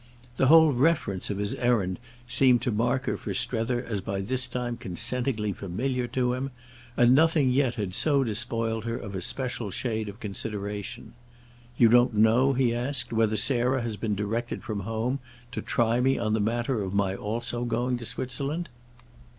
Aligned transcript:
The 0.37 0.47
whole 0.47 0.73
reference 0.73 1.29
of 1.29 1.37
his 1.37 1.53
errand 1.53 1.99
seemed 2.27 2.63
to 2.63 2.71
mark 2.71 3.05
her 3.05 3.17
for 3.17 3.35
Strether 3.35 3.85
as 3.85 4.01
by 4.01 4.21
this 4.21 4.47
time 4.47 4.75
consentingly 4.75 5.53
familiar 5.53 6.07
to 6.07 6.33
him, 6.33 6.49
and 6.97 7.13
nothing 7.13 7.51
yet 7.51 7.75
had 7.75 7.93
so 7.93 8.23
despoiled 8.23 8.83
her 8.85 8.97
of 8.97 9.13
a 9.13 9.21
special 9.21 9.69
shade 9.69 10.09
of 10.09 10.19
consideration. 10.19 11.13
"You 11.77 11.87
don't 11.87 12.15
know," 12.15 12.53
he 12.53 12.73
asked, 12.73 13.13
"whether 13.13 13.37
Sarah 13.37 13.83
has 13.83 13.95
been 13.95 14.15
directed 14.15 14.63
from 14.63 14.79
home 14.79 15.19
to 15.51 15.61
try 15.61 15.99
me 15.99 16.17
on 16.17 16.33
the 16.33 16.39
matter 16.39 16.81
of 16.81 16.95
my 16.95 17.13
also 17.15 17.63
going 17.63 17.97
to 17.99 18.05
Switzerland?" 18.05 18.69